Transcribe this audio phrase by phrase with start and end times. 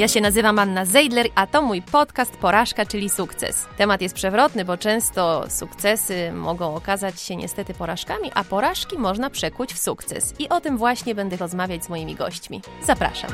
[0.00, 3.66] Ja się nazywam Anna Zeidler, a to mój podcast Porażka, czyli sukces.
[3.76, 9.74] Temat jest przewrotny, bo często sukcesy mogą okazać się niestety porażkami, a porażki można przekuć
[9.74, 10.34] w sukces.
[10.38, 12.60] I o tym właśnie będę rozmawiać z moimi gośćmi.
[12.82, 13.30] Zapraszam.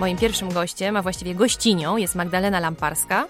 [0.00, 3.26] Moim pierwszym gościem, a właściwie gościnią jest Magdalena Lamparska,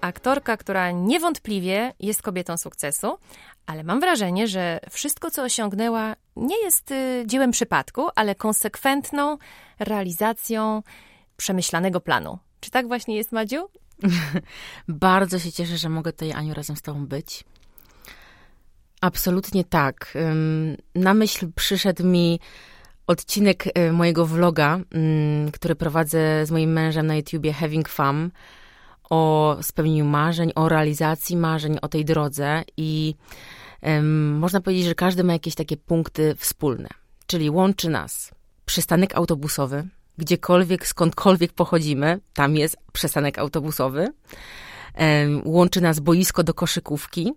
[0.00, 3.18] aktorka, która niewątpliwie jest kobietą sukcesu,
[3.66, 9.38] ale mam wrażenie, że wszystko, co osiągnęła, nie jest y, dziełem przypadku, ale konsekwentną
[9.78, 10.82] realizacją
[11.36, 12.38] przemyślanego planu.
[12.60, 13.68] Czy tak właśnie jest, Madziu?
[14.88, 17.44] Bardzo się cieszę, że mogę tutaj, Aniu, razem z Tobą być.
[19.00, 20.14] Absolutnie tak.
[20.94, 22.40] Na myśl przyszedł mi
[23.06, 24.78] odcinek y, mojego vloga,
[25.52, 28.30] który prowadzę z moim mężem na YouTubie Having Fun
[29.10, 33.14] o spełnieniu marzeń, o realizacji marzeń, o tej drodze i
[34.32, 36.88] można powiedzieć, że każdy ma jakieś takie punkty wspólne,
[37.26, 44.08] czyli łączy nas przystanek autobusowy, gdziekolwiek, skądkolwiek pochodzimy, tam jest przystanek autobusowy,
[45.44, 47.32] łączy nas boisko do koszykówki,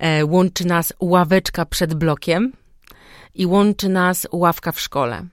[0.00, 2.52] um, łączy nas ławeczka przed blokiem.
[3.34, 5.26] I łączy nas ławka w szkole.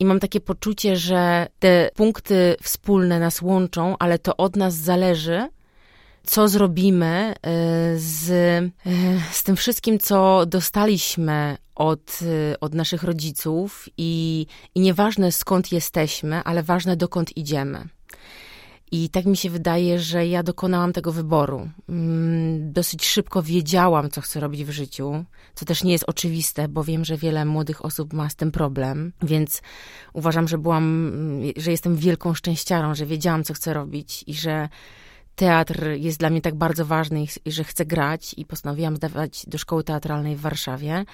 [0.00, 5.48] I mam takie poczucie, że te punkty wspólne nas łączą, ale to od nas zależy,
[6.24, 7.34] co zrobimy e,
[7.98, 8.70] z, e,
[9.32, 12.18] z tym wszystkim, co dostaliśmy od,
[12.52, 17.88] e, od naszych rodziców, i, i nieważne skąd jesteśmy, ale ważne dokąd idziemy.
[18.92, 21.68] I tak mi się wydaje, że ja dokonałam tego wyboru.
[21.88, 26.84] Mm, dosyć szybko wiedziałam, co chcę robić w życiu, co też nie jest oczywiste, bo
[26.84, 29.62] wiem, że wiele młodych osób ma z tym problem, więc
[30.12, 31.12] uważam, że byłam,
[31.56, 34.68] że jestem wielką szczęściarą, że wiedziałam, co chcę robić i że
[35.42, 39.58] teatr jest dla mnie tak bardzo ważny i że chcę grać i postanowiłam zdawać do
[39.58, 41.04] szkoły teatralnej w Warszawie.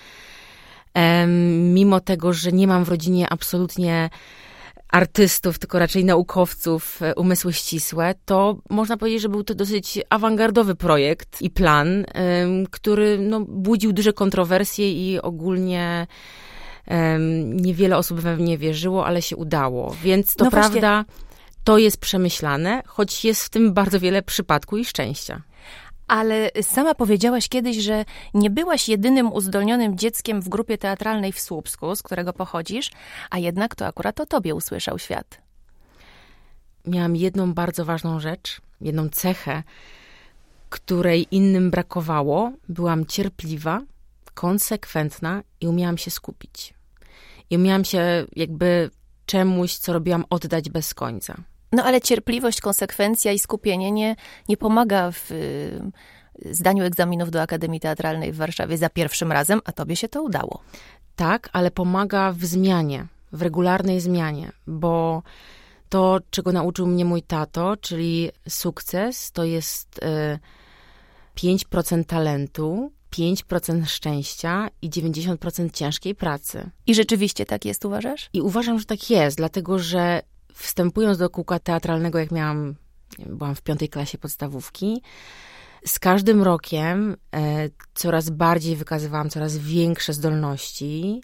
[1.59, 4.11] Mimo tego, że nie mam w rodzinie absolutnie
[4.89, 10.75] artystów, tylko raczej naukowców, e, umysły ścisłe, to można powiedzieć, że był to dosyć awangardowy
[10.75, 12.05] projekt i plan,
[12.71, 16.07] który no, budził duże kontrowersje i ogólnie
[17.45, 19.97] niewiele osób we mnie wierzyło, ale się udało.
[20.03, 21.05] Więc to no prawda,
[21.65, 25.43] to jest przemyślane, choć jest w tym bardzo wiele przypadku i szczęścia
[26.09, 28.05] ale sama powiedziałaś kiedyś, że
[28.35, 32.91] nie byłaś jedynym uzdolnionym dzieckiem w grupie teatralnej w Słupsku, z którego pochodzisz,
[33.31, 35.41] a jednak to akurat o tobie usłyszał świat.
[36.87, 39.63] Miałam jedną bardzo ważną rzecz, jedną cechę,
[40.71, 42.53] której innym brakowało.
[42.69, 43.83] Byłam cierpliwa,
[44.35, 46.75] konsekwentna i umiałam się skupić.
[47.51, 48.91] I umiałam się jakby
[49.29, 51.37] czemuś, co robiłam, oddać bez końca.
[51.73, 54.17] No ale cierpliwość, konsekwencja i skupienie nie,
[54.49, 55.81] nie pomaga w y,
[56.51, 60.63] zdaniu egzaminów do Akademii Teatralnej w Warszawie za pierwszym razem, a tobie się to udało.
[61.17, 65.23] Tak, ale pomaga w zmianie, w regularnej zmianie, bo
[65.89, 70.39] to, czego nauczył mnie mój tato, czyli sukces, to jest y,
[71.37, 76.71] 5% talentu, 5% szczęścia i 90% ciężkiej pracy.
[76.87, 78.31] I rzeczywiście tak jest, uważasz?
[78.33, 80.23] I uważam, że tak jest, dlatego że
[80.55, 82.75] wstępując do kółka teatralnego, jak miałam,
[83.27, 85.03] byłam w piątej klasie podstawówki,
[85.87, 91.21] z każdym rokiem e, coraz bardziej wykazywałam coraz większe zdolności.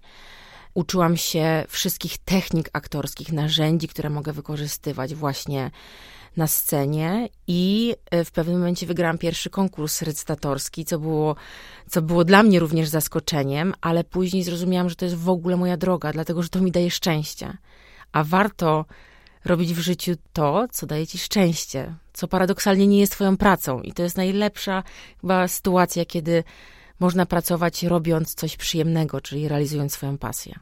[0.74, 5.70] Uczyłam się wszystkich technik aktorskich, narzędzi, które mogę wykorzystywać właśnie
[6.36, 11.36] na scenie i e, w pewnym momencie wygrałam pierwszy konkurs recytatorski, co było,
[11.90, 15.76] co było dla mnie również zaskoczeniem, ale później zrozumiałam, że to jest w ogóle moja
[15.76, 17.56] droga, dlatego że to mi daje szczęście.
[18.12, 18.84] A warto
[19.44, 23.80] robić w życiu to, co daje ci szczęście, co paradoksalnie nie jest twoją pracą.
[23.80, 24.82] I to jest najlepsza
[25.20, 26.44] chyba sytuacja, kiedy
[27.00, 30.54] można pracować robiąc coś przyjemnego, czyli realizując swoją pasję.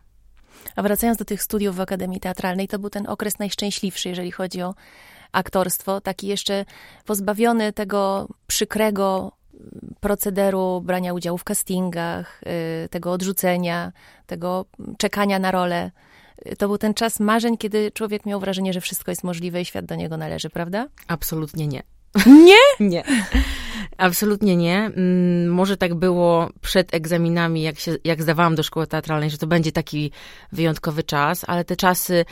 [0.77, 4.63] A wracając do tych studiów w Akademii Teatralnej, to był ten okres najszczęśliwszy, jeżeli chodzi
[4.63, 4.75] o
[5.33, 6.65] aktorstwo, taki jeszcze
[7.05, 9.33] pozbawiony tego przykrego
[10.01, 12.41] procederu brania udziału w castingach,
[12.85, 13.93] y, tego odrzucenia,
[14.27, 14.65] tego
[14.99, 15.91] czekania na rolę
[16.59, 19.85] to był ten czas marzeń, kiedy człowiek miał wrażenie, że wszystko jest możliwe i świat
[19.85, 20.89] do niego należy, prawda?
[21.07, 21.83] Absolutnie nie.
[22.27, 22.55] Nie?
[22.91, 23.05] nie.
[23.97, 24.77] Absolutnie nie.
[24.79, 29.47] Mm, może tak było przed egzaminami, jak, się, jak zdawałam do szkoły teatralnej, że to
[29.47, 30.11] będzie taki
[30.53, 32.25] wyjątkowy czas, ale te czasy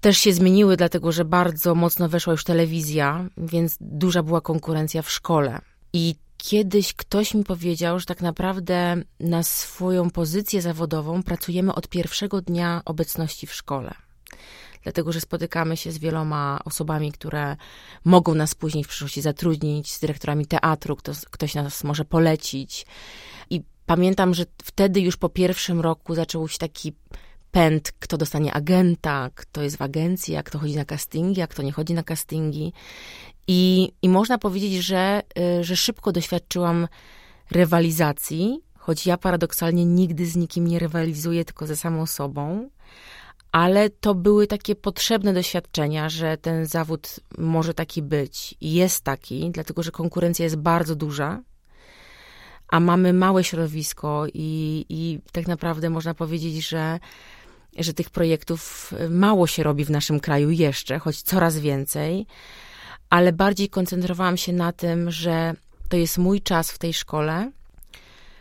[0.00, 5.10] też się zmieniły, dlatego że bardzo mocno weszła już telewizja, więc duża była konkurencja w
[5.10, 5.60] szkole.
[5.92, 12.40] I Kiedyś ktoś mi powiedział, że tak naprawdę na swoją pozycję zawodową pracujemy od pierwszego
[12.40, 13.94] dnia obecności w szkole.
[14.82, 17.56] dlatego że spotykamy się z wieloma osobami, które
[18.04, 22.86] mogą nas później w przyszłości zatrudnić, z dyrektorami teatru, kto, ktoś nas może polecić.
[23.50, 26.92] I pamiętam, że wtedy już po pierwszym roku zaczął się taki
[27.50, 31.62] pęd, kto dostanie agenta, kto jest w agencji, jak kto chodzi na castingi, jak kto
[31.62, 32.72] nie chodzi na castingi.
[33.46, 35.22] I, i można powiedzieć, że,
[35.60, 36.88] y, że szybko doświadczyłam
[37.50, 42.70] rywalizacji, choć ja paradoksalnie nigdy z nikim nie rywalizuję, tylko ze samą sobą.
[43.52, 49.50] Ale to były takie potrzebne doświadczenia, że ten zawód może taki być i jest taki,
[49.50, 51.40] dlatego że konkurencja jest bardzo duża,
[52.70, 56.98] a mamy małe środowisko i, i tak naprawdę można powiedzieć, że
[57.78, 62.26] że tych projektów mało się robi w naszym kraju jeszcze, choć coraz więcej,
[63.10, 65.54] ale bardziej koncentrowałam się na tym, że
[65.88, 67.50] to jest mój czas w tej szkole.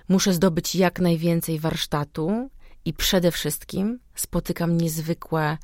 [0.09, 2.49] Muszę zdobyć jak najwięcej warsztatu
[2.85, 5.57] i przede wszystkim spotykam niezwykłe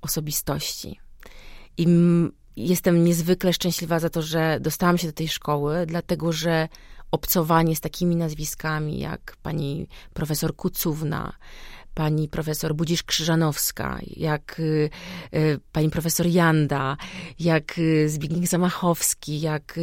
[0.00, 1.00] osobistości.
[1.78, 1.86] I
[2.56, 6.68] jestem niezwykle szczęśliwa za to, że dostałam się do tej szkoły, dlatego że
[7.10, 11.32] obcowanie z takimi nazwiskami jak pani profesor Kucówna,
[11.94, 14.90] pani profesor Budzisz-Krzyżanowska, jak y,
[15.34, 16.96] y, pani profesor Janda,
[17.38, 19.78] jak y, Zbigniew Zamachowski, jak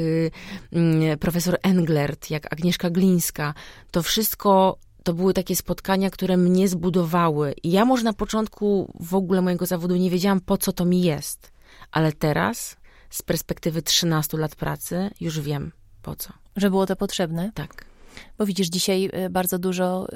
[0.73, 3.53] mm, profesor Englert, jak Agnieszka Glińska.
[3.91, 7.53] To wszystko to były takie spotkania, które mnie zbudowały.
[7.63, 11.01] I ja może na początku w ogóle mojego zawodu nie wiedziałam, po co to mi
[11.01, 11.51] jest.
[11.91, 12.77] Ale teraz,
[13.09, 15.71] z perspektywy 13 lat pracy, już wiem,
[16.01, 16.33] po co.
[16.55, 17.51] Że było to potrzebne?
[17.53, 17.88] Tak.
[18.37, 20.07] Bo widzisz, dzisiaj y, bardzo dużo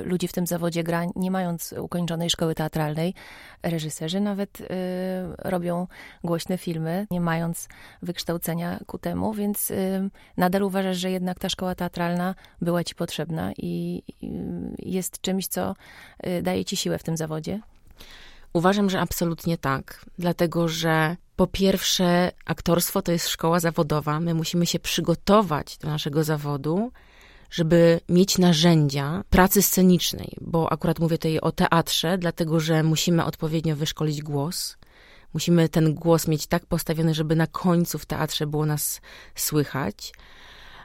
[0.00, 3.14] y, ludzi w tym zawodzie gra, nie mając ukończonej szkoły teatralnej.
[3.62, 4.66] Reżyserzy nawet y,
[5.38, 5.86] robią
[6.24, 7.68] głośne filmy, nie mając
[8.02, 9.72] wykształcenia ku temu, więc
[10.36, 14.02] nadal uważasz, że jednak ta szkoła teatralna była ci potrzebna i
[14.78, 15.74] jest czymś, co
[16.42, 17.60] daje ci siłę w tym zawodzie?
[18.52, 24.20] Uważam, że absolutnie tak, dlatego że po pierwsze, aktorstwo to jest szkoła zawodowa.
[24.20, 26.92] My musimy się przygotować do naszego zawodu
[27.52, 33.76] żeby mieć narzędzia pracy scenicznej, bo akurat mówię tutaj o teatrze, dlatego że musimy odpowiednio
[33.76, 34.76] wyszkolić głos.
[35.34, 39.00] Musimy ten głos mieć tak postawiony, żeby na końcu w teatrze było nas
[39.34, 40.12] słychać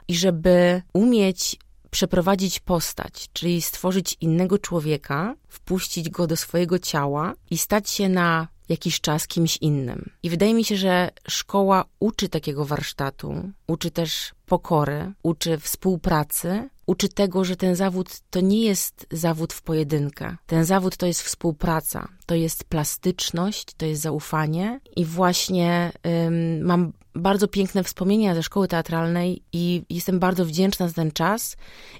[0.08, 1.56] i żeby umieć
[1.90, 8.48] przeprowadzić postać, czyli stworzyć innego człowieka, wpuścić go do swojego ciała i stać się na
[8.68, 10.10] jakiś czas kimś innym.
[10.22, 17.08] I wydaje mi się, że szkoła uczy takiego warsztatu, uczy też pokory, uczy współpracy, uczy
[17.08, 20.36] tego, że ten zawód to nie jest zawód w pojedynkę.
[20.46, 25.92] Ten zawód to jest współpraca, to jest plastyczność, to jest zaufanie i właśnie
[26.26, 31.56] ym, mam bardzo piękne wspomnienia ze szkoły teatralnej i jestem bardzo wdzięczna za ten czas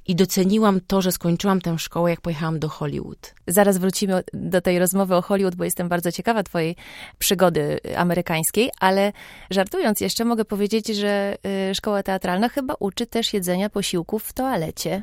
[0.07, 3.35] i doceniłam to, że skończyłam tę szkołę, jak pojechałam do Hollywood.
[3.47, 6.77] Zaraz wrócimy do tej rozmowy o Hollywood, bo jestem bardzo ciekawa twojej
[7.19, 9.13] przygody amerykańskiej, ale
[9.51, 11.37] żartując jeszcze mogę powiedzieć, że
[11.71, 15.03] y, szkoła teatralna chyba uczy też jedzenia posiłków w toalecie.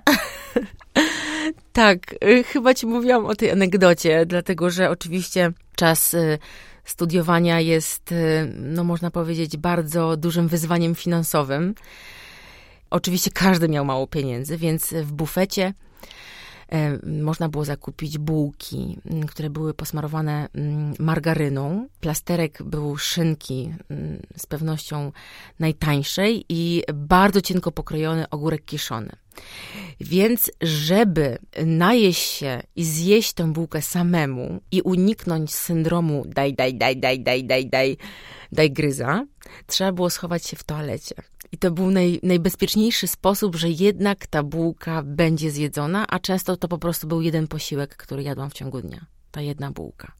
[1.74, 6.40] tak, y, chyba ci mówiłam o tej anegdocie, dlatego że oczywiście czas y,
[6.86, 11.76] studiowania jest, y, no można powiedzieć, bardzo dużym wyzwaniem finansowym.
[12.90, 15.74] Oczywiście każdy miał mało pieniędzy, więc w bufecie
[17.04, 18.98] można było zakupić bułki,
[19.28, 20.48] które były posmarowane
[21.00, 21.88] margaryną.
[22.00, 23.74] Plasterek był szynki,
[24.38, 25.12] z pewnością
[25.60, 29.12] najtańszej i bardzo cienko pokrojony ogórek kiszony.
[30.02, 36.98] Więc, żeby najeść się i zjeść tę bułkę samemu i uniknąć syndromu daj, daj, daj,
[36.98, 37.98] daj, daj, daj, daj,
[38.52, 39.26] daj gryza,
[39.68, 41.16] trzeba było schować się w toalecie.
[41.52, 46.68] I to był naj, najbezpieczniejszy sposób, że jednak ta bułka będzie zjedzona, a często to
[46.68, 49.06] po prostu był jeden posiłek, który jadłam w ciągu dnia.
[49.32, 50.12] Ta jedna bułka.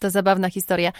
[0.00, 0.92] To zabawna historia.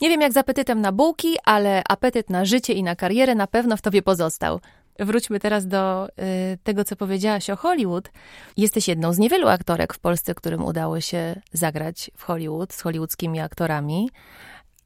[0.00, 3.46] Nie wiem jak z apetytem na bułki, ale apetyt na życie i na karierę na
[3.46, 4.60] pewno w tobie pozostał.
[4.98, 8.10] Wróćmy teraz do y, tego, co powiedziałaś o Hollywood.
[8.56, 13.40] Jesteś jedną z niewielu aktorek w Polsce, którym udało się zagrać w Hollywood z hollywoodzkimi
[13.40, 14.10] aktorami.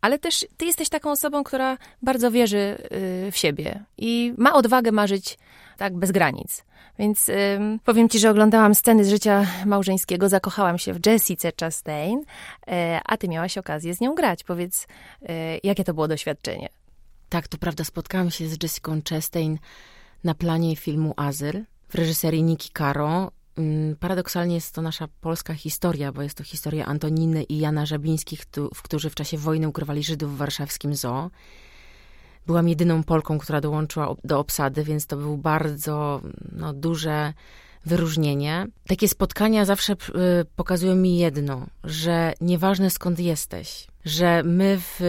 [0.02, 2.78] Ale też ty jesteś taką osobą, która bardzo wierzy
[3.26, 5.38] y, w siebie i ma odwagę marzyć
[5.76, 6.64] tak bez granic.
[6.98, 7.30] Więc
[7.84, 12.24] powiem ci, że oglądałam sceny z życia małżeńskiego, zakochałam się w Jessice Chastain, y,
[13.04, 14.44] a ty miałaś okazję z nią grać.
[14.44, 14.86] Powiedz,
[15.22, 15.26] y,
[15.62, 16.68] jakie to było doświadczenie?
[17.28, 19.58] Tak, to prawda, spotkałam się z Jessica Chastain
[20.24, 23.30] na planie filmu Azyl w reżyserii Niki Caro.
[23.56, 28.46] Mm, paradoksalnie jest to nasza polska historia, bo jest to historia Antoniny i Jana Żabińskich,
[28.82, 31.30] którzy w czasie wojny ukrywali Żydów w warszawskim zoo.
[32.46, 36.20] Byłam jedyną Polką, która dołączyła do obsady, więc to było bardzo
[36.52, 37.32] no, duże
[37.86, 38.66] wyróżnienie.
[38.86, 39.96] Takie spotkania zawsze y,
[40.56, 45.00] pokazują mi jedno, że nieważne skąd jesteś, że my w,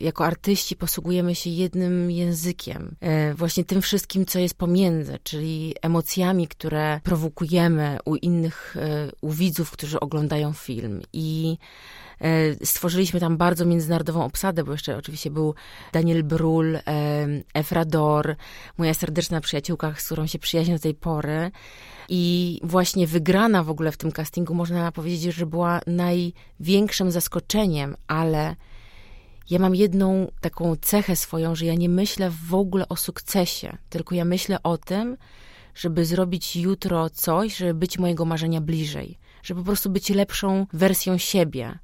[0.00, 6.48] jako artyści posługujemy się jednym językiem, e, właśnie tym wszystkim, co jest pomiędzy, czyli emocjami,
[6.48, 11.02] które prowokujemy u innych, e, u widzów, którzy oglądają film.
[11.12, 11.58] I
[12.20, 15.54] e, Stworzyliśmy tam bardzo międzynarodową obsadę, bo jeszcze oczywiście był
[15.92, 16.78] Daniel Brul,
[17.54, 18.36] Efra Dor,
[18.78, 21.50] moja serdeczna przyjaciółka, z którą się przyjaźnię do tej pory.
[22.08, 28.56] I właśnie wygrana w ogóle w tym castingu, można powiedzieć, że była największym zaskoczeniem, ale
[29.50, 34.14] ja mam jedną taką cechę swoją, że ja nie myślę w ogóle o sukcesie, tylko
[34.14, 35.16] ja myślę o tym,
[35.74, 41.18] żeby zrobić jutro coś, żeby być mojego marzenia bliżej, żeby po prostu być lepszą wersją
[41.18, 41.78] siebie,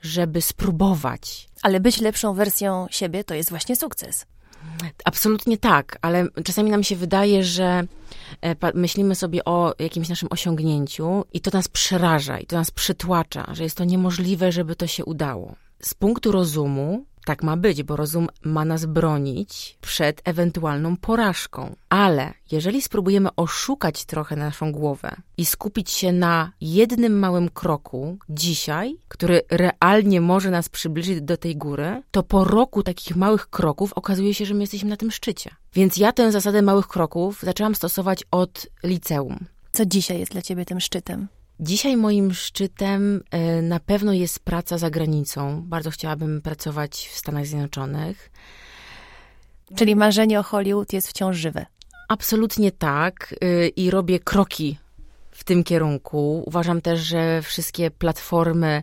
[0.00, 1.48] żeby spróbować.
[1.62, 4.26] Ale być lepszą wersją siebie to jest właśnie sukces.
[5.04, 7.84] Absolutnie tak, ale czasami nam się wydaje, że
[8.40, 13.46] e, myślimy sobie o jakimś naszym osiągnięciu i to nas przeraża, i to nas przytłacza,
[13.52, 15.54] że jest to niemożliwe, żeby to się udało.
[15.82, 21.76] Z punktu rozumu tak ma być, bo rozum ma nas bronić przed ewentualną porażką.
[21.88, 28.96] Ale jeżeli spróbujemy oszukać trochę naszą głowę i skupić się na jednym małym kroku dzisiaj,
[29.08, 34.34] który realnie może nas przybliżyć do tej góry, to po roku takich małych kroków okazuje
[34.34, 35.50] się, że my jesteśmy na tym szczycie.
[35.74, 39.38] Więc ja tę zasadę małych kroków zaczęłam stosować od liceum.
[39.72, 41.28] Co dzisiaj jest dla ciebie tym szczytem?
[41.62, 45.62] Dzisiaj moim szczytem e, na pewno jest praca za granicą.
[45.62, 48.30] Bardzo chciałabym pracować w Stanach Zjednoczonych.
[49.76, 51.66] Czyli marzenie o Hollywood jest wciąż żywe.
[52.08, 54.78] Absolutnie tak e, i robię kroki
[55.30, 56.42] w tym kierunku.
[56.46, 58.82] Uważam też, że wszystkie platformy,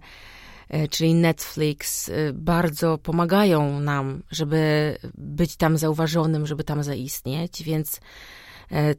[0.69, 7.99] e, czyli Netflix, bardzo pomagają nam, żeby być tam zauważonym, żeby tam zaistnieć, więc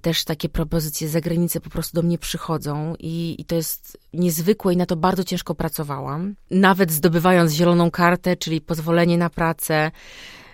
[0.01, 4.75] też takie propozycje z zagranicy po prostu do mnie przychodzą i, i to jest niezwykłe
[4.75, 6.35] i na to bardzo ciężko pracowałam.
[6.51, 9.91] Nawet zdobywając zieloną kartę, czyli pozwolenie na pracę,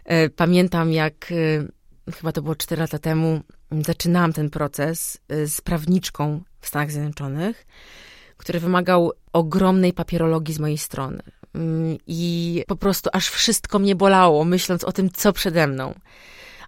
[0.04, 1.32] e, pamiętam jak
[2.08, 3.40] e, chyba to było 4 lata temu,
[3.86, 7.66] zaczynałam ten proces z prawniczką w Stanach Zjednoczonych,
[8.36, 11.22] który wymagał ogromnej papierologii z mojej strony.
[11.54, 15.94] Mm, I po prostu aż wszystko mnie bolało, myśląc o tym, co przede mną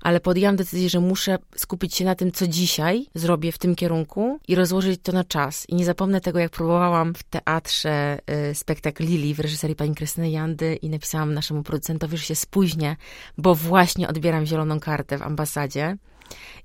[0.00, 4.38] ale podjęłam decyzję, że muszę skupić się na tym, co dzisiaj zrobię w tym kierunku
[4.48, 5.66] i rozłożyć to na czas.
[5.68, 8.18] I nie zapomnę tego, jak próbowałam w teatrze
[8.50, 12.96] y, spektakl Lili w reżyserii pani Krystyny Jandy i napisałam naszemu producentowi, że się spóźnię,
[13.38, 15.96] bo właśnie odbieram zieloną kartę w ambasadzie.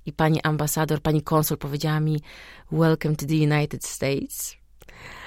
[0.06, 2.22] I pani ambasador, pani konsul powiedziała mi
[2.72, 4.63] Welcome to the United States.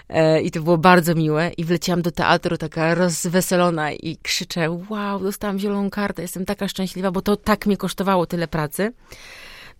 [0.10, 1.52] E, I to było bardzo miłe.
[1.58, 7.12] I wleciałam do teatru taka rozweselona i krzyczę: Wow, dostałam zieloną kartę, jestem taka szczęśliwa,
[7.12, 8.94] bo to tak mnie kosztowało tyle pracy.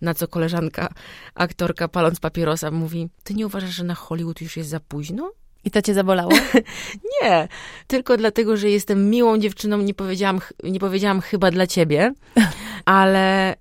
[0.00, 0.88] Na co koleżanka,
[1.34, 5.32] aktorka, paląc papierosa, mówi: Ty nie uważasz, że na Hollywood już jest za późno?
[5.64, 6.32] I to cię zabolało?
[7.22, 7.48] nie,
[7.86, 12.12] tylko dlatego, że jestem miłą dziewczyną, nie powiedziałam, nie powiedziałam chyba dla ciebie,
[12.84, 13.56] ale y,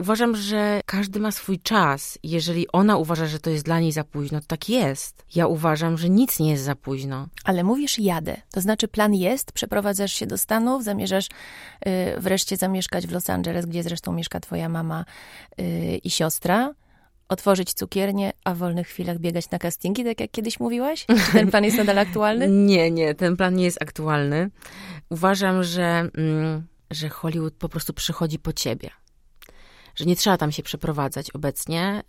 [0.00, 2.18] uważam, że każdy ma swój czas.
[2.22, 5.24] Jeżeli ona uważa, że to jest dla niej za późno, to tak jest.
[5.34, 7.28] Ja uważam, że nic nie jest za późno.
[7.44, 13.06] Ale mówisz jadę, to znaczy plan jest, przeprowadzasz się do Stanów, zamierzasz y, wreszcie zamieszkać
[13.06, 15.04] w Los Angeles, gdzie zresztą mieszka twoja mama
[15.60, 16.74] y, i siostra
[17.28, 21.06] otworzyć cukiernię, a w wolnych chwilach biegać na castingi, tak jak kiedyś mówiłaś?
[21.26, 22.48] Czy ten plan jest nadal aktualny?
[22.66, 24.50] nie, nie, ten plan nie jest aktualny.
[25.10, 28.90] Uważam, że, mm, że Hollywood po prostu przychodzi po ciebie.
[29.94, 32.02] Że nie trzeba tam się przeprowadzać obecnie.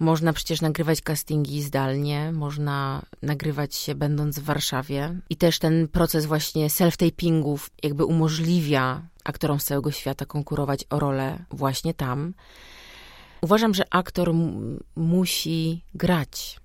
[0.00, 5.20] można przecież nagrywać castingi zdalnie, można nagrywać się będąc w Warszawie.
[5.30, 11.44] I też ten proces właśnie self-tapingów jakby umożliwia aktorom z całego świata konkurować o rolę
[11.50, 12.34] właśnie tam.
[13.44, 14.34] Uważam, że aktor
[14.96, 16.60] musi grać.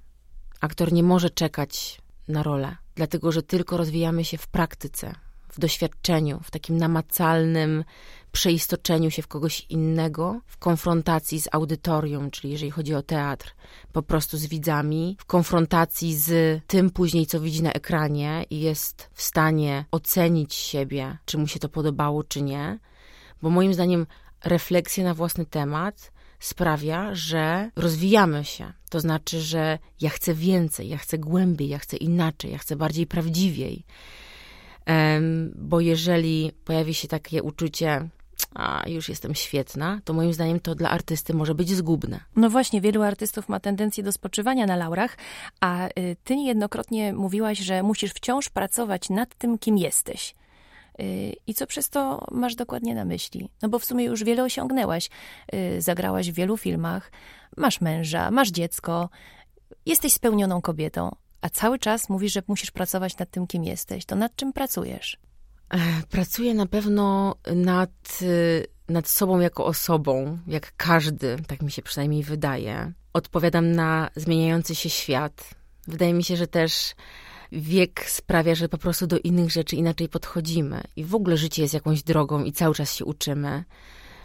[0.61, 5.15] Aktor nie może czekać na rolę, dlatego że tylko rozwijamy się w praktyce,
[5.49, 7.83] w doświadczeniu, w takim namacalnym
[8.31, 13.55] przeistoczeniu się w kogoś innego, w konfrontacji z audytorium, czyli jeżeli chodzi o teatr,
[13.93, 19.09] po prostu z widzami, w konfrontacji z tym później, co widzi na ekranie i jest
[19.13, 22.79] w stanie ocenić siebie, czy mu się to podobało, czy nie.
[23.41, 24.07] Bo moim zdaniem
[24.43, 28.73] refleksja na własny temat sprawia, że rozwijamy się.
[28.89, 33.07] To znaczy, że ja chcę więcej, ja chcę głębiej, ja chcę inaczej, ja chcę bardziej
[33.07, 33.83] prawdziwiej.
[35.55, 38.09] Bo jeżeli pojawi się takie uczucie,
[38.55, 42.19] a już jestem świetna, to moim zdaniem to dla artysty może być zgubne.
[42.35, 45.17] No właśnie, wielu artystów ma tendencję do spoczywania na laurach,
[45.59, 45.91] a y,
[46.23, 50.35] ty niejednokrotnie mówiłaś, że musisz wciąż pracować nad tym, kim jesteś.
[50.99, 53.49] Y, I co przez to masz dokładnie na myśli?
[53.61, 55.09] No bo w sumie już wiele osiągnęłaś.
[55.53, 57.11] Y, zagrałaś w wielu filmach,
[57.57, 59.09] masz męża, masz dziecko,
[59.85, 61.15] jesteś spełnioną kobietą.
[61.41, 64.05] a cały czas mówisz, że musisz pracować nad tym, kim jesteś.
[64.05, 65.17] To nad czym pracujesz?
[66.09, 72.23] Pracuję na pewno nad, y, nad sobą jako osobą, jak każdy, tak mi się przynajmniej
[72.23, 72.91] wydaje.
[73.13, 75.49] Odpowiadam na zmieniający się świat.
[75.87, 76.95] Wydaje mi się, że też
[77.51, 80.81] wiek sprawia, że po prostu do innych rzeczy inaczej podchodzimy.
[80.95, 83.63] I w ogóle życie jest jakąś drogą i cały czas się uczymy.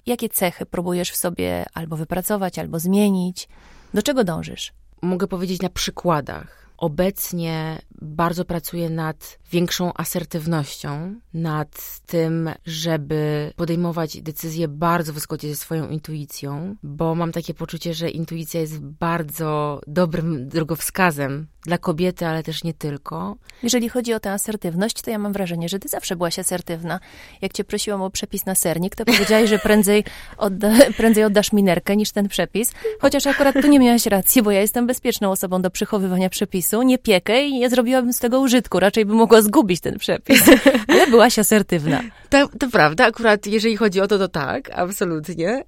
[0.07, 3.49] Jakie cechy próbujesz w sobie albo wypracować, albo zmienić?
[3.95, 4.73] Do czego dążysz?
[5.03, 6.71] Mogę powiedzieć na przykładach.
[6.77, 15.57] Obecnie bardzo pracuję nad większą asertywnością, nad tym, żeby podejmować decyzje bardzo w zgodzie ze
[15.57, 22.43] swoją intuicją, bo mam takie poczucie, że intuicja jest bardzo dobrym drogowskazem dla kobiety, ale
[22.43, 23.37] też nie tylko.
[23.63, 27.01] Jeżeli chodzi o tę asertywność, to ja mam wrażenie, że ty zawsze byłaś asertywna.
[27.43, 30.05] Jak cię prosiłam o przepis na sernik, to powiedziałaś, że prędzej,
[30.39, 32.73] odda, prędzej oddasz minerkę niż ten przepis.
[33.01, 36.83] Chociaż akurat tu nie miałaś racji, bo ja jestem bezpieczną osobą do przechowywania przepisu.
[36.83, 38.81] Nie piekę i nie zrobiłabym z tego użytku.
[38.81, 40.43] Raczej bym mogła zgubić ten przepis.
[40.89, 42.03] Ale byłaś asertywna.
[42.31, 45.65] To, to prawda, akurat jeżeli chodzi o to, to tak, absolutnie,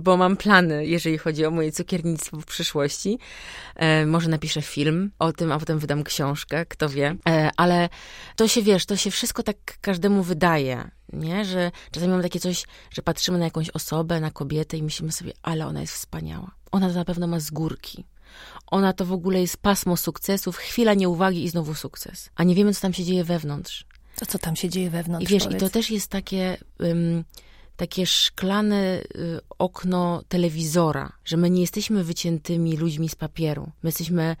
[0.00, 3.18] bo mam plany, jeżeli chodzi o moje cukiernictwo w przyszłości.
[4.06, 7.16] Może napiszę film o tym, a potem wydam książkę, kto wie.
[7.28, 7.88] E, ale
[8.36, 11.44] to się, wiesz, to się wszystko tak każdemu wydaje, nie?
[11.44, 15.32] Że czasami mamy takie coś, że patrzymy na jakąś osobę, na kobietę i myślimy sobie,
[15.42, 16.50] ale ona jest wspaniała.
[16.72, 18.04] Ona to na pewno ma z górki.
[18.66, 22.30] Ona to w ogóle jest pasmo sukcesów, chwila nieuwagi i znowu sukces.
[22.36, 23.84] A nie wiemy, co tam się dzieje wewnątrz.
[24.16, 25.24] To co tam się dzieje wewnątrz?
[25.24, 25.62] I wiesz, powiedz.
[25.62, 26.56] i to też jest takie...
[26.80, 27.24] Um,
[27.76, 33.70] takie szklane y, okno telewizora, że my nie jesteśmy wyciętymi ludźmi z papieru.
[33.82, 34.36] My jesteśmy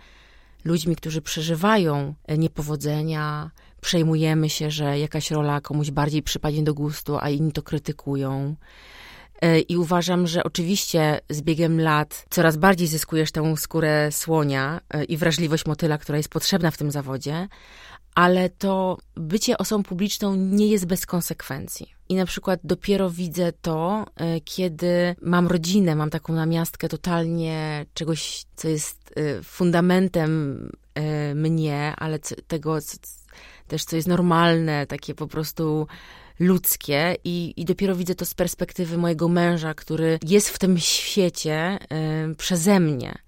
[0.64, 3.50] ludźmi, którzy przeżywają niepowodzenia,
[3.80, 8.56] przejmujemy się, że jakaś rola komuś bardziej przypadnie do gustu, a inni to krytykują.
[9.42, 15.04] E, I uważam, że oczywiście z biegiem lat coraz bardziej zyskujesz tę skórę słonia e,
[15.04, 17.48] i wrażliwość motyla, która jest potrzebna w tym zawodzie,
[18.14, 21.94] ale to bycie osobą publiczną nie jest bez konsekwencji.
[22.08, 28.44] I na przykład dopiero widzę to, e, kiedy mam rodzinę, mam taką namiastkę totalnie czegoś,
[28.56, 30.70] co jest fundamentem
[31.34, 32.78] mnie, ale tego
[33.68, 35.86] też, co jest normalne, takie po prostu
[36.38, 41.78] ludzkie i, i dopiero widzę to z perspektywy mojego męża, który jest w tym świecie
[42.30, 43.18] y, przeze mnie.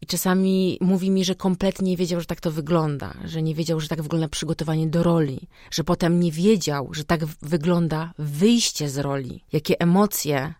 [0.00, 3.80] I czasami mówi mi, że kompletnie nie wiedział, że tak to wygląda, że nie wiedział,
[3.80, 8.98] że tak wygląda przygotowanie do roli, że potem nie wiedział, że tak wygląda wyjście z
[8.98, 10.54] roli, jakie emocje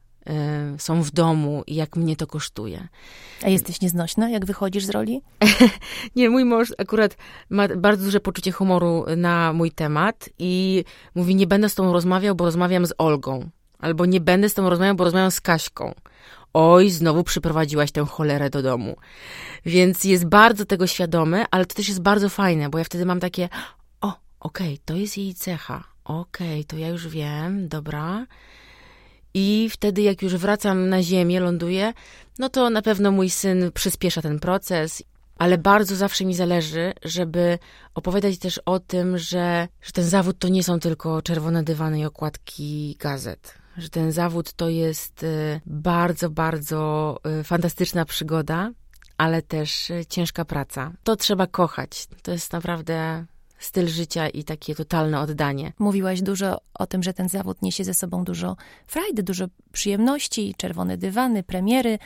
[0.79, 2.89] są w domu i jak mnie to kosztuje.
[3.43, 5.23] A jesteś nieznośna, jak wychodzisz z roli?
[6.17, 7.17] nie, mój mąż akurat
[7.51, 12.35] ma bardzo duże poczucie humoru na mój temat i mówi, nie będę z tobą rozmawiał,
[12.35, 13.51] bo rozmawiam z Olgą.
[13.79, 15.95] Albo nie będę z tobą rozmawiał, bo rozmawiam z Kaśką.
[16.55, 18.97] Oj, znowu przyprowadziłaś tę cholerę do domu.
[19.67, 23.21] Więc jest bardzo tego świadomy, ale to też jest bardzo fajne, bo ja wtedy mam
[23.21, 23.49] takie,
[24.01, 25.85] o, okej, okay, to jest jej cecha.
[26.05, 28.27] Okej, okay, to ja już wiem, dobra.
[29.41, 31.93] I wtedy, jak już wracam na ziemię, ląduję,
[32.39, 35.03] no to na pewno mój syn przyspiesza ten proces.
[35.39, 37.59] Ale bardzo zawsze mi zależy, żeby
[37.95, 42.05] opowiadać też o tym, że, że ten zawód to nie są tylko czerwone dywany i
[42.05, 43.55] okładki gazet.
[43.77, 48.73] Że ten zawód to jest y, bardzo, bardzo y, fantastyczna przygoda,
[49.19, 50.93] ale też y, ciężka praca.
[51.05, 52.07] To trzeba kochać.
[52.23, 53.27] To jest naprawdę
[53.59, 55.73] styl życia i takie totalne oddanie.
[55.79, 60.97] Mówiłaś dużo o tym, że ten zawód niesie ze sobą dużo frajdy, dużo przyjemności, czerwone
[60.97, 61.99] dywany, premiery,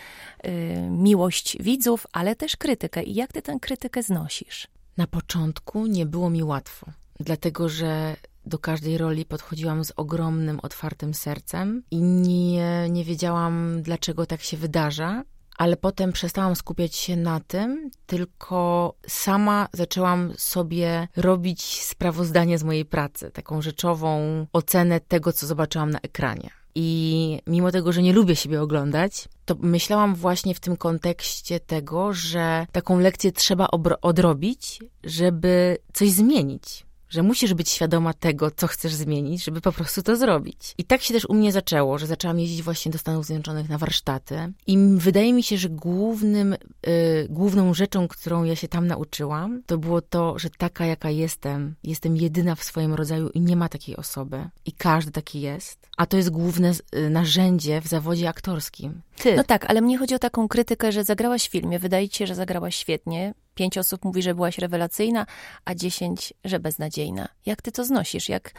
[0.44, 0.50] yy,
[0.90, 3.02] miłość widzów, ale też krytykę.
[3.02, 4.68] I jak ty tę krytykę znosisz?
[4.96, 6.86] Na początku nie było mi łatwo,
[7.20, 14.26] dlatego że do każdej roli podchodziłam z ogromnym, otwartym sercem i nie, nie wiedziałam, dlaczego
[14.26, 15.24] tak się wydarza
[15.58, 22.84] ale potem przestałam skupiać się na tym, tylko sama zaczęłam sobie robić sprawozdanie z mojej
[22.84, 26.50] pracy, taką rzeczową ocenę tego, co zobaczyłam na ekranie.
[26.74, 32.12] I mimo tego, że nie lubię siebie oglądać, to myślałam właśnie w tym kontekście tego,
[32.12, 33.68] że taką lekcję trzeba
[34.02, 40.02] odrobić, żeby coś zmienić że musisz być świadoma tego, co chcesz zmienić, żeby po prostu
[40.02, 40.74] to zrobić.
[40.78, 43.78] I tak się też u mnie zaczęło, że zaczęłam jeździć właśnie do Stanów Zjednoczonych na
[43.78, 49.62] warsztaty i wydaje mi się, że głównym, y, główną rzeczą, którą ja się tam nauczyłam,
[49.66, 53.68] to było to, że taka jaka jestem, jestem jedyna w swoim rodzaju i nie ma
[53.68, 54.48] takiej osoby.
[54.66, 55.88] I każdy taki jest.
[55.96, 59.02] A to jest główne y, narzędzie w zawodzie aktorskim.
[59.16, 59.36] Ty.
[59.36, 62.26] No tak, ale mnie chodzi o taką krytykę, że zagrałaś w filmie, wydaje ci się,
[62.26, 65.26] że zagrałaś świetnie, Pięć osób mówi, że byłaś rewelacyjna,
[65.64, 67.28] a dziesięć, że beznadziejna.
[67.46, 68.28] Jak ty to znosisz?
[68.28, 68.52] Jak,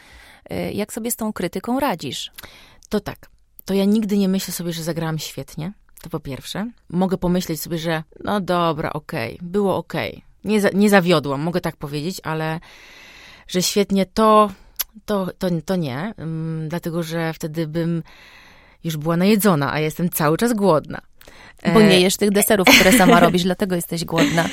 [0.51, 2.32] y, jak sobie z tą krytyką radzisz?
[2.89, 3.29] To tak.
[3.65, 5.73] To ja nigdy nie myślę sobie, że zagrałam świetnie.
[6.01, 6.71] To po pierwsze.
[6.89, 10.12] Mogę pomyśleć sobie, że no dobra, okej, okay, było okej.
[10.12, 12.60] Okay nie, za, nie zawiodłam, mogę tak powiedzieć, ale
[13.47, 14.51] że świetnie to,
[15.06, 18.03] to, to, to nie, um, dlatego że wtedy bym
[18.84, 21.01] już była najedzona, a jestem cały czas głodna.
[21.73, 24.49] Bo nie jesz tych deserów, które sama robisz, dlatego jesteś głodna.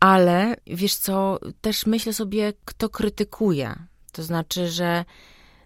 [0.00, 3.74] Ale wiesz co, też myślę sobie, kto krytykuje.
[4.12, 5.04] To znaczy, że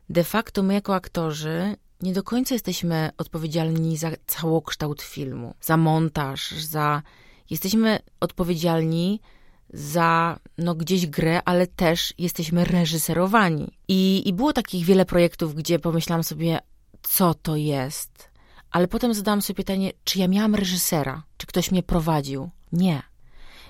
[0.09, 6.51] de facto my jako aktorzy nie do końca jesteśmy odpowiedzialni za całokształt filmu, za montaż,
[6.51, 7.03] za.
[7.51, 9.21] Jesteśmy odpowiedzialni
[9.73, 13.79] za no, gdzieś grę, ale też jesteśmy reżyserowani.
[13.89, 16.59] I, I było takich wiele projektów, gdzie pomyślałam sobie,
[17.03, 18.32] co to jest.
[18.73, 22.51] Ale potem zadałam sobie pytanie, czy ja miałam reżysera, czy ktoś mnie prowadził.
[22.73, 23.03] Nie.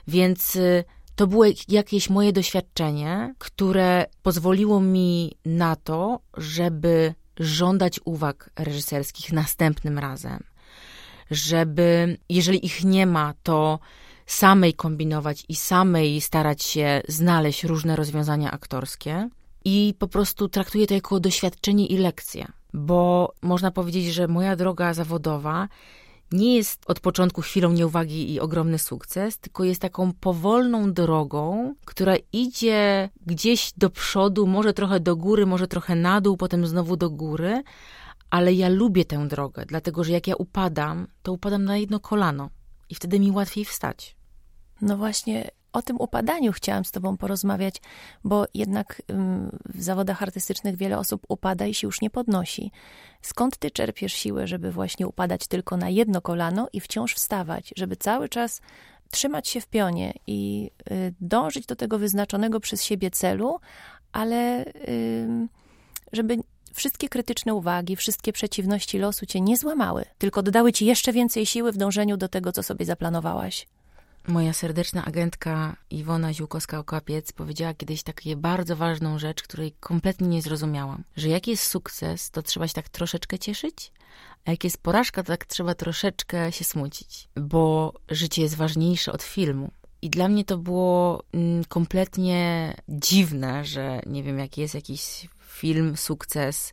[0.08, 0.84] Więc y,
[1.16, 9.98] to było jakieś moje doświadczenie, które pozwoliło mi na to, żeby żądać uwag reżyserskich następnym
[9.98, 10.42] razem.
[11.30, 13.78] Żeby, jeżeli ich nie ma, to
[14.26, 19.28] samej kombinować i samej starać się znaleźć różne rozwiązania aktorskie.
[19.64, 24.94] I po prostu traktuję to jako doświadczenie i lekcję, bo można powiedzieć, że moja droga
[24.94, 25.68] zawodowa
[26.32, 32.14] nie jest od początku chwilą nieuwagi i ogromny sukces, tylko jest taką powolną drogą, która
[32.32, 37.10] idzie gdzieś do przodu, może trochę do góry, może trochę na dół, potem znowu do
[37.10, 37.62] góry,
[38.30, 42.50] ale ja lubię tę drogę, dlatego że jak ja upadam, to upadam na jedno kolano
[42.90, 44.16] i wtedy mi łatwiej wstać.
[44.80, 47.76] No właśnie, o tym upadaniu chciałam z Tobą porozmawiać,
[48.24, 49.02] bo jednak
[49.74, 52.72] w zawodach artystycznych wiele osób upada i się już nie podnosi.
[53.22, 57.96] Skąd Ty czerpiesz siłę, żeby właśnie upadać tylko na jedno kolano i wciąż wstawać, żeby
[57.96, 58.60] cały czas
[59.10, 63.60] trzymać się w pionie i y, dążyć do tego wyznaczonego przez siebie celu,
[64.12, 64.64] ale
[66.12, 66.38] żeby
[66.74, 71.72] wszystkie krytyczne uwagi, wszystkie przeciwności losu cię nie złamały, tylko dodały ci jeszcze więcej siły
[71.72, 73.66] w dążeniu do tego, co sobie zaplanowałaś.
[74.28, 81.04] Moja serdeczna agentka Iwona Ziółkowska-Okapiec powiedziała kiedyś taką bardzo ważną rzecz, której kompletnie nie zrozumiałam.
[81.16, 83.92] Że jak jest sukces, to trzeba się tak troszeczkę cieszyć,
[84.44, 87.28] a jak jest porażka, to tak trzeba troszeczkę się smucić.
[87.36, 89.70] Bo życie jest ważniejsze od filmu.
[90.02, 95.96] I dla mnie to było mm, kompletnie dziwne, że nie wiem, jak jest jakiś film,
[95.96, 96.72] sukces,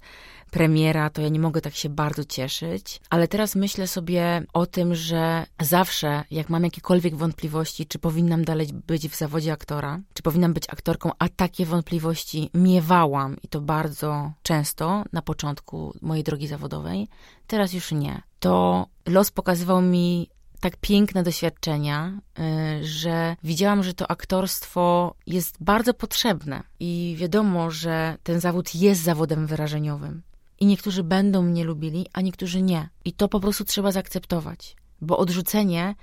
[0.52, 3.02] premiera, to ja nie mogę tak się bardzo cieszyć.
[3.10, 8.68] Ale teraz myślę sobie o tym, że zawsze, jak mam jakiekolwiek wątpliwości, czy powinnam dalej
[8.88, 14.32] być w zawodzie aktora, czy powinnam być aktorką, a takie wątpliwości miewałam i to bardzo
[14.44, 17.08] często na początku mojej drogi zawodowej,
[17.48, 18.22] teraz już nie.
[18.40, 25.94] To los pokazywał mi tak piękne doświadczenia, y, że widziałam, że to aktorstwo jest bardzo
[25.94, 30.22] potrzebne i wiadomo, że ten zawód jest zawodem wyrażeniowym.
[30.60, 32.90] I niektórzy będą mnie lubili, a niektórzy nie.
[33.06, 35.96] I to po prostu trzeba zaakceptować, bo odrzucenie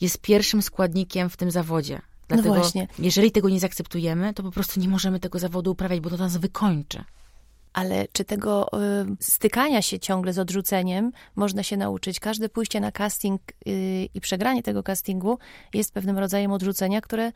[0.00, 1.94] jest pierwszym składnikiem w tym zawodzie.
[1.94, 2.88] No Dlatego, no właśnie.
[2.98, 6.36] jeżeli tego nie zaakceptujemy, to po prostu nie możemy tego zawodu uprawiać, bo to nas
[6.36, 7.04] wykończy.
[7.72, 12.20] Ale czy tego y, stykania się ciągle z odrzuceniem można się nauczyć?
[12.20, 15.38] Każde pójście na casting y, i przegranie tego castingu
[15.74, 17.32] jest pewnym rodzajem odrzucenia, które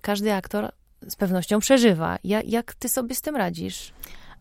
[0.00, 0.72] każdy aktor
[1.08, 2.18] z pewnością przeżywa.
[2.24, 3.92] Ja, jak ty sobie z tym radzisz?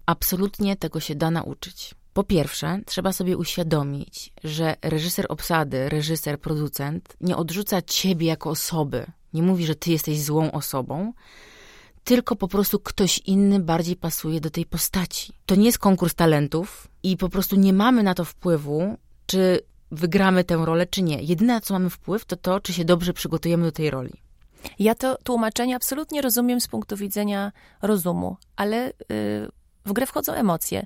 [0.09, 1.95] Absolutnie tego się da nauczyć.
[2.13, 9.05] Po pierwsze, trzeba sobie uświadomić, że reżyser obsady, reżyser, producent nie odrzuca ciebie jako osoby.
[9.33, 11.13] Nie mówi, że ty jesteś złą osobą,
[12.03, 15.33] tylko po prostu ktoś inny bardziej pasuje do tej postaci.
[15.45, 19.59] To nie jest konkurs talentów i po prostu nie mamy na to wpływu, czy
[19.91, 21.21] wygramy tę rolę, czy nie.
[21.21, 24.13] Jedyne, na co mamy wpływ, to to, czy się dobrze przygotujemy do tej roli.
[24.79, 29.49] Ja to tłumaczenie absolutnie rozumiem z punktu widzenia rozumu, ale yy,
[29.85, 30.85] w grę wchodzą emocje.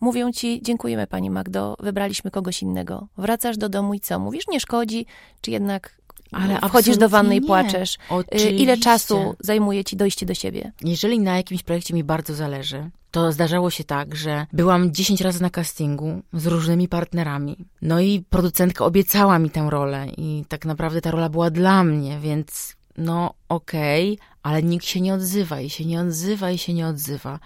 [0.00, 3.08] Mówią ci, dziękujemy pani Magdo, wybraliśmy kogoś innego.
[3.18, 4.18] Wracasz do domu i co?
[4.18, 5.06] Mówisz, nie szkodzi,
[5.40, 7.98] czy jednak ale wchodzisz do wanny i płaczesz?
[8.08, 8.50] Oczywiście.
[8.50, 10.72] Ile czasu zajmuje ci dojście do siebie?
[10.80, 15.42] Jeżeli na jakimś projekcie mi bardzo zależy, to zdarzało się tak, że byłam 10 razy
[15.42, 17.56] na castingu z różnymi partnerami.
[17.82, 22.18] No i producentka obiecała mi tę rolę i tak naprawdę ta rola była dla mnie,
[22.18, 26.74] więc no okej, okay, ale nikt się nie odzywa i się nie odzywa i się
[26.74, 27.38] nie odzywa.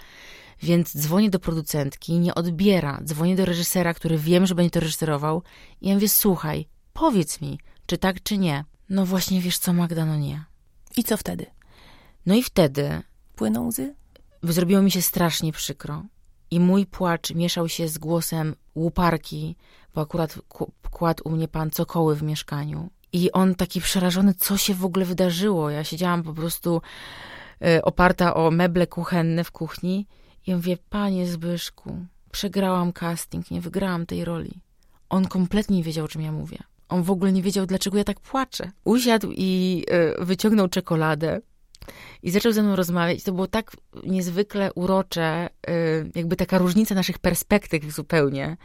[0.62, 3.00] Więc dzwonię do producentki, nie odbiera.
[3.04, 5.42] Dzwonię do reżysera, który wiem, że będzie to reżyserował
[5.80, 8.64] i ja mówię, słuchaj, powiedz mi, czy tak, czy nie.
[8.88, 10.44] No właśnie, wiesz co, Magda, no nie.
[10.96, 11.46] I co wtedy?
[12.26, 13.02] No i wtedy...
[13.36, 13.94] Płyną łzy?
[14.42, 16.02] Zrobiło mi się strasznie przykro.
[16.50, 19.56] I mój płacz mieszał się z głosem łuparki,
[19.94, 20.38] bo akurat
[20.90, 22.90] kładł u mnie pan cokoły w mieszkaniu.
[23.12, 25.70] I on taki przerażony, co się w ogóle wydarzyło.
[25.70, 26.82] Ja siedziałam po prostu
[27.62, 30.06] y, oparta o meble kuchenne w kuchni
[30.46, 34.60] i mówię, panie Zbyszku, przegrałam casting, nie wygrałam tej roli.
[35.08, 36.58] On kompletnie nie wiedział, o czym ja mówię.
[36.88, 38.70] On w ogóle nie wiedział, dlaczego ja tak płaczę.
[38.84, 39.84] Usiadł i
[40.20, 41.40] y, wyciągnął czekoladę
[42.22, 43.22] i zaczął ze mną rozmawiać.
[43.22, 48.56] To było tak niezwykle urocze, y, jakby taka różnica naszych perspektyw zupełnie,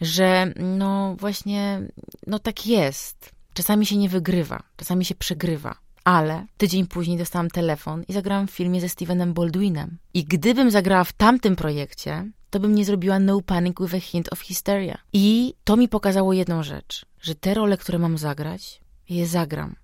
[0.00, 1.82] że no właśnie,
[2.26, 3.30] no tak jest.
[3.54, 5.74] Czasami się nie wygrywa, czasami się przegrywa.
[6.04, 9.98] Ale tydzień później dostałam telefon i zagrałam w filmie ze Stevenem Baldwinem.
[10.14, 14.32] I gdybym zagrała w tamtym projekcie, to bym nie zrobiła No Panic with a Hint
[14.32, 14.98] of Hysteria.
[15.12, 19.76] I to mi pokazało jedną rzecz, że te role, które mam zagrać, je zagram.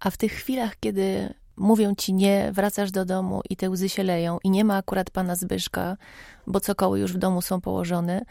[0.00, 4.02] A w tych chwilach, kiedy mówią ci nie, wracasz do domu i te łzy się
[4.02, 5.96] leją i nie ma akurat pana Zbyszka,
[6.46, 8.24] bo cokoły już w domu są położone,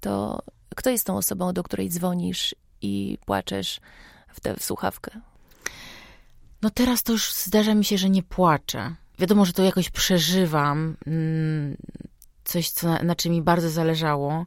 [0.00, 0.42] to
[0.76, 3.80] kto jest tą osobą, do której dzwonisz i płaczesz
[4.28, 5.20] w tę słuchawkę?
[6.66, 8.94] No teraz to już zdarza mi się, że nie płaczę.
[9.18, 11.76] Wiadomo, że to jakoś przeżywam, mm,
[12.44, 14.46] coś, co, na, na czym mi bardzo zależało,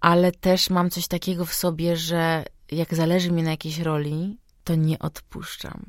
[0.00, 4.74] ale też mam coś takiego w sobie, że jak zależy mi na jakiejś roli, to
[4.74, 5.84] nie odpuszczam.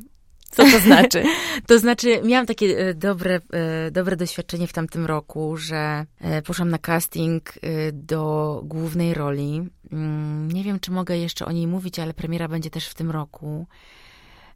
[0.52, 1.24] Co to znaczy?
[1.68, 6.70] to znaczy, miałam takie e, dobre, e, dobre doświadczenie w tamtym roku, że e, poszłam
[6.70, 7.54] na casting
[7.94, 9.70] do głównej roli.
[9.92, 13.12] Mm, nie wiem, czy mogę jeszcze o niej mówić, ale premiera będzie też w tym
[13.12, 13.68] roku.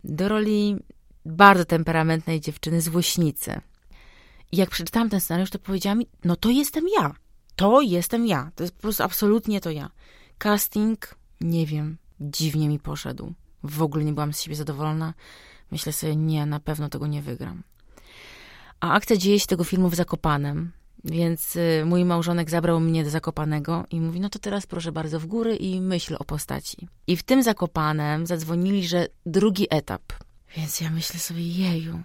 [0.03, 0.75] Do roli
[1.25, 3.61] bardzo temperamentnej dziewczyny, złośnicy.
[4.51, 7.15] I jak przeczytałam ten scenariusz, to powiedziała mi, no to jestem ja.
[7.55, 8.51] To jestem ja.
[8.55, 9.89] To jest po prostu absolutnie to ja.
[10.37, 13.33] Casting, nie wiem, dziwnie mi poszedł.
[13.63, 15.13] W ogóle nie byłam z siebie zadowolona.
[15.71, 17.63] Myślę sobie, nie, na pewno tego nie wygram.
[18.79, 20.71] A akcja dzieje się tego filmu w Zakopanem,
[21.03, 25.19] więc y, mój małżonek zabrał mnie do Zakopanego i mówi, no to teraz proszę bardzo
[25.19, 26.87] w góry i myśl o postaci.
[27.07, 30.01] I w tym Zakopanem zadzwonili, że drugi etap.
[30.57, 31.99] Więc ja myślę sobie, jeju,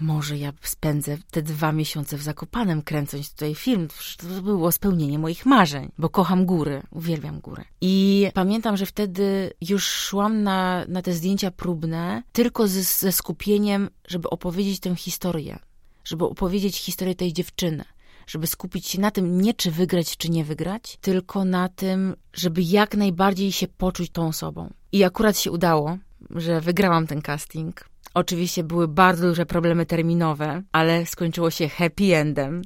[0.00, 3.88] może ja spędzę te dwa miesiące w Zakopanem, kręcąc tutaj film.
[4.16, 7.64] To było spełnienie moich marzeń, bo kocham góry, uwielbiam góry.
[7.80, 13.90] I pamiętam, że wtedy już szłam na, na te zdjęcia próbne tylko z, ze skupieniem,
[14.08, 15.58] żeby opowiedzieć tę historię,
[16.04, 17.84] żeby opowiedzieć historię tej dziewczyny
[18.30, 22.62] żeby skupić się na tym, nie czy wygrać, czy nie wygrać, tylko na tym, żeby
[22.62, 24.72] jak najbardziej się poczuć tą osobą.
[24.92, 25.98] I akurat się udało,
[26.30, 27.84] że wygrałam ten casting.
[28.14, 32.62] Oczywiście były bardzo duże problemy terminowe, ale skończyło się happy endem.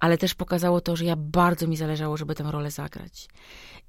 [0.00, 3.28] Ale też pokazało to, że ja bardzo mi zależało, żeby tę rolę zagrać.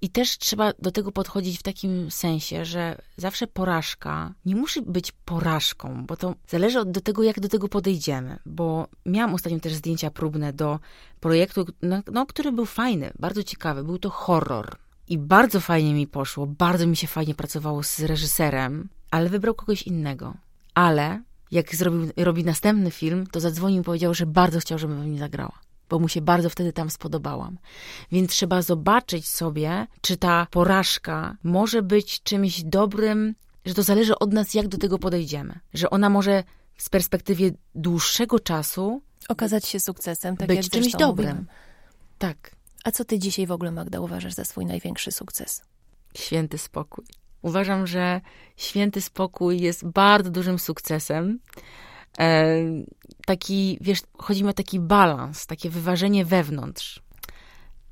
[0.02, 5.12] I też trzeba do tego podchodzić w takim sensie, że zawsze porażka nie musi być
[5.12, 8.40] porażką, bo to zależy od do tego, jak do tego podejdziemy.
[8.46, 10.80] Bo miałam ostatnio też zdjęcia próbne do
[11.20, 13.84] projektu, no, no, który był fajny, bardzo ciekawy.
[13.84, 14.76] Był to horror.
[15.10, 19.84] I bardzo fajnie mi poszło, bardzo mi się fajnie pracowało z reżyserem, ale wybrał kogoś
[19.84, 20.34] innego
[20.78, 25.20] ale jak zrobił, robi następny film, to zadzwonił i powiedział, że bardzo chciał, żebym nie
[25.20, 27.58] zagrała, bo mu się bardzo wtedy tam spodobałam.
[28.12, 34.34] Więc trzeba zobaczyć sobie, czy ta porażka może być czymś dobrym, że to zależy od
[34.34, 35.60] nas, jak do tego podejdziemy.
[35.74, 36.44] Że ona może
[36.78, 41.48] z perspektywy dłuższego czasu okazać się sukcesem, tak być jak czymś dobrym.
[42.18, 42.52] Tak.
[42.84, 45.64] A co ty dzisiaj w ogóle, Magda, uważasz za swój największy sukces?
[46.18, 47.06] Święty spokój.
[47.42, 48.22] Uważam, że
[48.58, 51.40] święty spokój jest bardzo dużym sukcesem.
[52.20, 52.58] E,
[53.26, 57.02] taki, wiesz, chodzi mi o taki balans, takie wyważenie wewnątrz.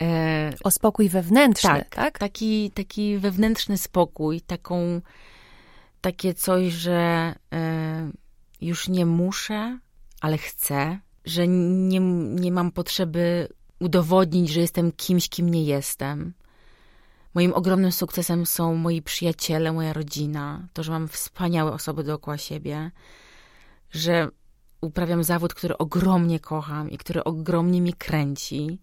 [0.02, 1.96] E, o spokój wewnętrzny, tak?
[1.96, 2.20] tak?
[2.20, 5.02] Taki, taki wewnętrzny spokój, taką,
[6.02, 8.12] takie coś, że e,
[8.62, 9.80] już nie muszę,
[10.22, 12.00] ale chcę, że nie,
[12.40, 13.48] nie mam potrzeby
[13.80, 16.34] udowodnić, że jestem kimś, kim nie jestem
[17.36, 22.92] Moim ogromnym sukcesem są moi przyjaciele, moja rodzina, to, że mam wspaniałe osoby dookoła siebie,
[23.96, 24.30] że
[24.82, 28.80] uprawiam zawód, który ogromnie kocham i który ogromnie mi kręci.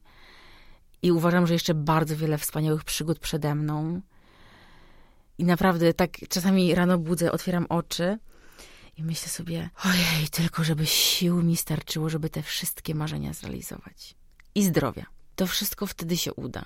[1.03, 4.01] I uważam, że jeszcze bardzo wiele wspaniałych przygód przede mną.
[5.39, 8.19] I naprawdę tak czasami rano budzę, otwieram oczy
[8.97, 14.15] i myślę sobie, ojej, tylko żeby sił mi starczyło, żeby te wszystkie marzenia zrealizować.
[14.55, 15.07] I zdrowia.
[15.37, 16.65] To wszystko wtedy się uda.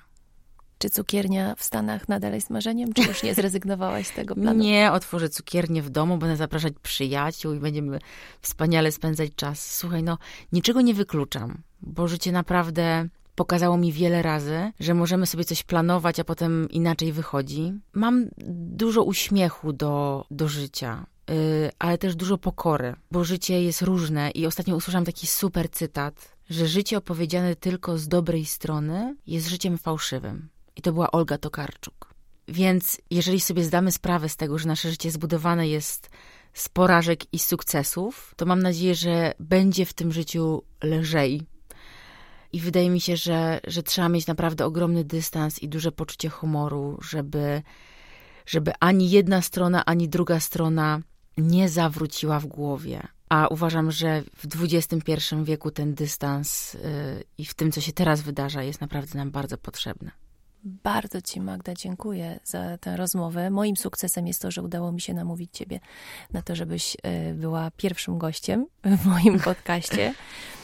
[0.78, 4.60] Czy cukiernia w Stanach nadal jest marzeniem, czy już nie zrezygnowałaś z tego planu?
[4.60, 7.98] Nie, otworzę cukiernię w domu, będę zapraszać przyjaciół i będziemy
[8.40, 9.76] wspaniale spędzać czas.
[9.76, 10.18] Słuchaj, no
[10.52, 16.20] niczego nie wykluczam, bo życie naprawdę pokazało mi wiele razy, że możemy sobie coś planować,
[16.20, 17.72] a potem inaczej wychodzi.
[17.92, 18.28] Mam
[18.76, 21.06] dużo uśmiechu do, do życia.
[21.28, 26.36] Yy, ale też dużo pokory, bo życie jest różne i ostatnio usłyszałam taki super cytat,
[26.50, 30.48] że życie opowiedziane tylko z dobrej strony jest życiem fałszywym.
[30.76, 32.14] I to była Olga Tokarczuk.
[32.48, 36.10] Więc jeżeli sobie zdamy sprawę z tego, że nasze życie zbudowane jest
[36.52, 41.42] z porażek i sukcesów, to mam nadzieję, że będzie w tym życiu lżej.
[42.52, 46.98] I wydaje mi się, że, że trzeba mieć naprawdę ogromny dystans i duże poczucie humoru,
[47.02, 47.62] żeby
[48.46, 51.00] żeby ani jedna strona, ani druga strona
[51.38, 53.08] nie zawróciła w głowie.
[53.28, 55.12] A uważam, że w XXI
[55.42, 56.80] wieku ten dystans yy,
[57.38, 60.10] i w tym, co się teraz wydarza, jest naprawdę nam bardzo potrzebny.
[60.68, 63.50] Bardzo Ci, Magda, dziękuję za tę rozmowę.
[63.50, 65.80] Moim sukcesem jest to, że udało mi się namówić Ciebie
[66.32, 70.14] na to, żebyś e, była pierwszym gościem w moim podcaście.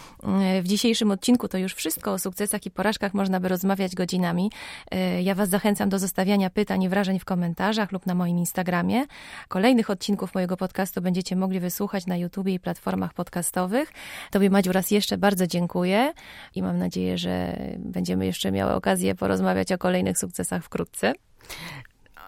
[0.63, 2.13] W dzisiejszym odcinku to już wszystko.
[2.13, 4.51] O sukcesach i porażkach można by rozmawiać godzinami.
[4.91, 9.05] E, ja Was zachęcam do zostawiania pytań i wrażeń w komentarzach lub na moim Instagramie.
[9.49, 13.93] Kolejnych odcinków mojego podcastu będziecie mogli wysłuchać na YouTube i platformach podcastowych.
[14.31, 16.13] Tobie, Madziu, raz jeszcze bardzo dziękuję
[16.55, 21.13] i mam nadzieję, że będziemy jeszcze miały okazję porozmawiać o kolejnych sukcesach wkrótce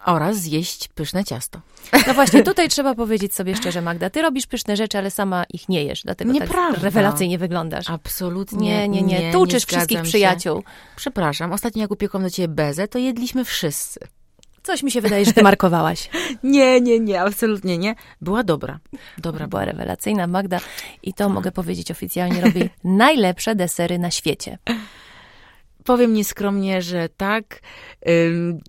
[0.05, 1.61] oraz zjeść pyszne ciasto.
[2.07, 5.69] No właśnie, tutaj trzeba powiedzieć sobie szczerze, Magda, ty robisz pyszne rzeczy, ale sama ich
[5.69, 6.73] nie jesz, dlatego Nieprawda.
[6.73, 7.89] tak rewelacyjnie wyglądasz.
[7.89, 8.87] Absolutnie nie.
[8.87, 9.31] Nie, nie, nie.
[9.31, 10.63] Tu uczysz wszystkich przyjaciół.
[10.95, 13.99] Przepraszam, ostatnio jak upiekłam do ciebie bezę, to jedliśmy wszyscy.
[14.63, 16.09] Coś mi się wydaje, że ty markowałaś.
[16.43, 17.95] nie, nie, nie, absolutnie nie.
[18.21, 18.79] Była dobra.
[19.17, 19.47] Dobra.
[19.47, 20.59] Była rewelacyjna Magda
[21.03, 24.57] i to mogę powiedzieć oficjalnie, robi najlepsze desery na świecie.
[25.85, 27.59] Powiem nieskromnie, że tak.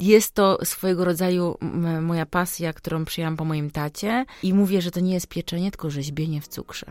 [0.00, 1.58] Jest to swojego rodzaju
[2.00, 5.90] moja pasja, którą przyjęłam po moim tacie i mówię, że to nie jest pieczenie, tylko
[5.90, 6.86] rzeźbienie w cukrze.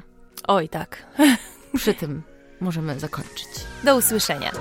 [0.47, 1.05] Oj, tak.
[1.75, 2.23] Przy tym
[2.61, 3.47] możemy zakończyć.
[3.83, 4.51] Do usłyszenia.